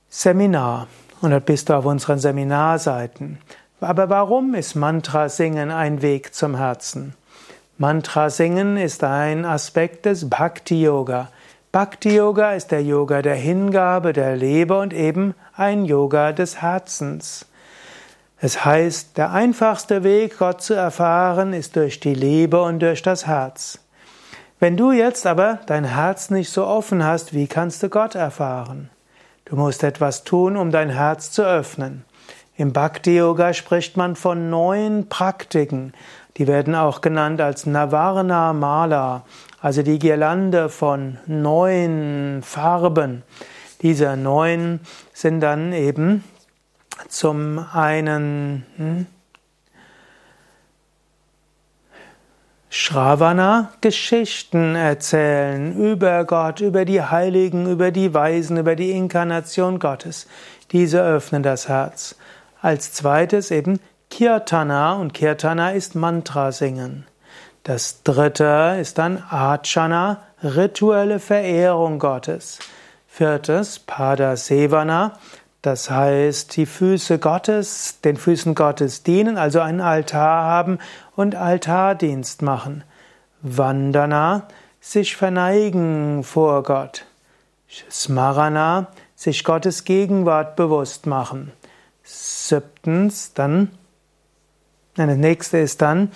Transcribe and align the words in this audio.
Seminar. 0.09 0.87
Und 1.21 1.33
dort 1.33 1.47
bist 1.47 1.69
du 1.69 1.75
auf 1.75 1.85
unseren 1.85 2.21
Seminarseiten. 2.21 3.39
Aber 3.81 4.09
warum 4.09 4.55
ist 4.55 4.77
Mantra 4.77 5.29
singen 5.29 5.73
ein 5.73 6.01
Weg 6.01 6.33
zum 6.33 6.57
Herzen? 6.57 7.15
Mantra 7.77 8.31
singen 8.31 8.77
ist 8.77 9.03
ein 9.03 9.45
Aspekt 9.45 10.07
des 10.07 10.31
Bhakti 10.31 10.81
Yoga. 10.81 11.31
Bhakti 11.75 12.15
Yoga 12.15 12.53
ist 12.53 12.71
der 12.71 12.85
Yoga 12.85 13.21
der 13.21 13.35
Hingabe, 13.35 14.13
der 14.13 14.37
Liebe 14.37 14.79
und 14.79 14.95
eben 14.95 15.35
ein 15.57 15.85
Yoga 15.85 16.31
des 16.31 16.63
Herzens. 16.63 17.47
Es 18.39 18.65
heißt, 18.65 19.19
der 19.19 19.33
einfachste 19.33 20.05
Weg, 20.05 20.39
Gott 20.39 20.63
zu 20.63 20.75
erfahren, 20.75 21.53
ist 21.53 21.75
durch 21.75 21.99
die 21.99 22.15
Liebe 22.15 22.63
und 22.63 22.79
durch 22.79 23.03
das 23.03 23.27
Herz. 23.27 23.81
Wenn 24.61 24.77
du 24.77 24.93
jetzt 24.93 25.27
aber 25.27 25.59
dein 25.67 25.83
Herz 25.83 26.31
nicht 26.31 26.51
so 26.51 26.65
offen 26.65 27.03
hast, 27.03 27.35
wie 27.35 27.49
kannst 27.49 27.83
du 27.83 27.89
Gott 27.89 28.15
erfahren? 28.15 28.89
Du 29.45 29.57
musst 29.57 29.83
etwas 29.83 30.23
tun, 30.23 30.57
um 30.57 30.71
dein 30.71 30.91
Herz 30.91 31.33
zu 31.33 31.43
öffnen. 31.45 32.05
Im 32.57 32.73
Bhakti 32.73 33.17
Yoga 33.17 33.53
spricht 33.53 33.97
man 33.97 34.15
von 34.15 34.49
neun 34.49 35.09
Praktiken. 35.09 35.93
Die 36.37 36.47
werden 36.47 36.75
auch 36.75 37.01
genannt 37.01 37.41
als 37.41 37.67
Navarna 37.67 38.53
Mala, 38.53 39.25
also 39.61 39.83
die 39.83 39.99
Girlande 39.99 40.69
von 40.69 41.19
neun 41.27 42.43
Farben. 42.43 43.25
Diese 43.83 44.17
neun 44.17 44.81
sind 45.13 45.41
dann 45.41 45.73
eben 45.73 46.23
zum 47.09 47.59
einen 47.73 48.65
hm, 48.77 49.07
Shravana 52.71 53.73
Geschichten 53.81 54.75
erzählen 54.75 55.77
über 55.77 56.25
Gott, 56.25 56.61
über 56.61 56.85
die 56.85 57.03
Heiligen, 57.03 57.71
über 57.71 57.91
die 57.93 58.15
Weisen, 58.15 58.57
über 58.57 58.75
die 58.75 58.91
Inkarnation 58.91 59.79
Gottes. 59.79 60.27
Diese 60.73 61.01
öffnen 61.01 61.45
das 61.45 61.69
Herz. 61.69 62.17
Als 62.65 62.95
zweites 62.95 63.51
eben 63.51 63.79
Kirtana 64.09 64.95
und 64.95 65.13
Kirtana 65.13 65.73
ist 65.73 65.95
Mantra 65.95 66.51
singen. 66.51 67.05
Das 67.63 68.03
dritte 68.05 68.79
ist 68.81 68.97
dann 68.97 69.23
Archana, 69.29 70.23
rituelle 70.43 71.19
Verehrung 71.19 71.99
Gottes. 71.99 72.61
Viertes 73.07 73.81
Padasevana, 73.81 75.13
das 75.61 75.91
heißt 75.91 76.57
die 76.57 76.65
Füße 76.65 77.19
Gottes, 77.19 78.01
den 78.03 78.17
Füßen 78.17 78.55
Gottes 78.55 79.03
dienen, 79.03 79.37
also 79.37 79.61
einen 79.61 79.83
Altar 79.83 80.45
haben 80.45 80.79
und 81.17 81.35
Altardienst 81.35 82.41
machen. 82.41 82.83
Vandana, 83.43 84.49
sich 84.81 85.17
verneigen 85.17 86.25
vor 86.25 86.63
Gott. 86.63 87.05
Smarana, 87.91 88.87
sich 89.15 89.45
Gottes 89.45 89.85
Gegenwart 89.85 90.57
bewusst 90.57 91.05
machen. 91.05 91.53
Siebtens 92.05 93.33
dann 93.35 93.71
das 94.97 95.17
nächste 95.17 95.59
ist 95.59 95.83
dann 95.83 96.13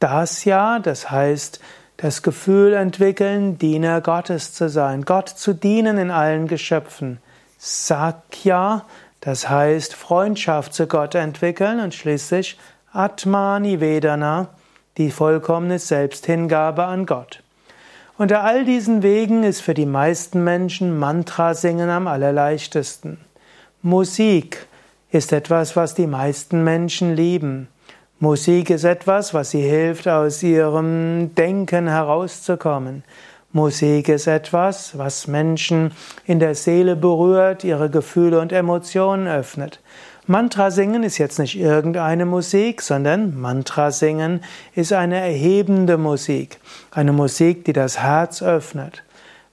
Dasya, 0.00 0.78
das 0.78 1.10
heißt 1.10 1.60
das 1.98 2.22
Gefühl 2.22 2.72
entwickeln, 2.72 3.58
Diener 3.58 4.00
Gottes 4.00 4.52
zu 4.52 4.68
sein, 4.68 5.02
Gott 5.04 5.28
zu 5.28 5.52
dienen 5.52 5.98
in 5.98 6.10
allen 6.10 6.48
Geschöpfen. 6.48 7.18
Sakya, 7.58 8.84
das 9.20 9.48
heißt 9.48 9.94
Freundschaft 9.94 10.74
zu 10.74 10.86
Gott 10.86 11.14
entwickeln 11.14 11.80
und 11.80 11.94
schließlich 11.94 12.58
Atmani 12.92 13.80
Vedana, 13.80 14.48
die 14.96 15.10
vollkommene 15.10 15.78
Selbsthingabe 15.78 16.84
an 16.84 17.06
Gott. 17.06 17.42
Unter 18.16 18.44
all 18.44 18.64
diesen 18.64 19.02
Wegen 19.02 19.42
ist 19.42 19.60
für 19.60 19.74
die 19.74 19.86
meisten 19.86 20.44
Menschen 20.44 20.98
Mantra 20.98 21.54
singen 21.54 21.90
am 21.90 22.06
allerleichtesten. 22.06 23.18
Musik 23.82 24.66
ist 25.14 25.32
etwas, 25.32 25.76
was 25.76 25.94
die 25.94 26.08
meisten 26.08 26.64
Menschen 26.64 27.14
lieben. 27.14 27.68
Musik 28.18 28.70
ist 28.70 28.84
etwas, 28.84 29.32
was 29.32 29.50
sie 29.50 29.62
hilft, 29.62 30.08
aus 30.08 30.42
ihrem 30.42 31.34
Denken 31.36 31.86
herauszukommen. 31.86 33.04
Musik 33.52 34.08
ist 34.08 34.26
etwas, 34.26 34.98
was 34.98 35.28
Menschen 35.28 35.92
in 36.26 36.40
der 36.40 36.56
Seele 36.56 36.96
berührt, 36.96 37.62
ihre 37.62 37.90
Gefühle 37.90 38.40
und 38.40 38.50
Emotionen 38.52 39.28
öffnet. 39.28 39.80
Mantra 40.26 40.72
singen 40.72 41.04
ist 41.04 41.18
jetzt 41.18 41.38
nicht 41.38 41.56
irgendeine 41.60 42.26
Musik, 42.26 42.82
sondern 42.82 43.38
Mantra 43.38 43.92
singen 43.92 44.40
ist 44.74 44.92
eine 44.92 45.20
erhebende 45.20 45.96
Musik, 45.96 46.58
eine 46.90 47.12
Musik, 47.12 47.64
die 47.66 47.72
das 47.72 48.00
Herz 48.00 48.42
öffnet. 48.42 49.04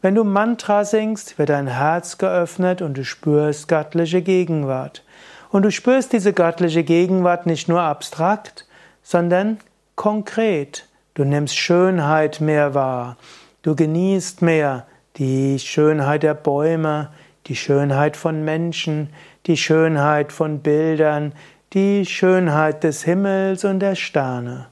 Wenn 0.02 0.16
du 0.16 0.24
Mantra 0.24 0.86
singst, 0.86 1.38
wird 1.38 1.50
dein 1.50 1.68
Herz 1.68 2.18
geöffnet 2.18 2.82
und 2.82 2.98
du 2.98 3.06
spürst 3.06 3.68
göttliche 3.68 4.24
Gegenwart. 4.24 5.04
Und 5.52 5.64
du 5.64 5.72
spürst 5.72 6.14
diese 6.14 6.34
göttliche 6.34 6.84
Gegenwart 6.84 7.46
nicht 7.46 7.68
nur 7.68 7.82
abstrakt, 7.82 8.66
sondern 9.04 9.60
konkret. 9.96 10.88
Du 11.14 11.26
nimmst 11.26 11.58
Schönheit 11.58 12.40
mehr 12.40 12.74
wahr. 12.74 13.18
Du 13.62 13.76
genießt 13.76 14.42
mehr 14.42 14.88
die 15.18 15.60
Schönheit 15.60 16.24
der 16.24 16.34
Bäume, 16.34 17.10
die 17.48 17.56
Schönheit 17.56 18.16
von 18.16 18.46
Menschen, 18.46 19.10
die 19.46 19.58
Schönheit 19.58 20.32
von 20.32 20.60
Bildern, 20.60 21.34
die 21.74 22.06
Schönheit 22.06 22.84
des 22.84 23.04
Himmels 23.04 23.66
und 23.66 23.80
der 23.80 23.96
Sterne. 23.96 24.68